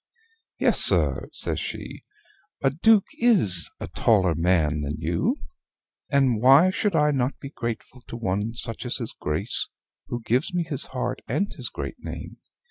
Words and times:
"Yes, 0.57 0.79
sir," 0.83 1.29
says 1.31 1.59
she, 1.59 2.05
"a 2.63 2.71
Duke 2.71 3.05
IS 3.19 3.69
a 3.79 3.87
taller 3.87 4.33
man 4.33 4.81
than 4.81 4.95
you. 4.99 5.41
And 6.09 6.41
why 6.41 6.71
should 6.71 6.95
I 6.95 7.11
not 7.11 7.37
be 7.39 7.51
grateful 7.51 8.01
to 8.07 8.17
one 8.17 8.55
such 8.55 8.83
as 8.83 8.97
his 8.97 9.13
Grace, 9.19 9.67
who 10.07 10.23
gives 10.23 10.55
me 10.55 10.63
his 10.63 10.85
heart 10.87 11.21
and 11.27 11.53
his 11.53 11.69
great 11.69 11.99
name? 12.03 12.37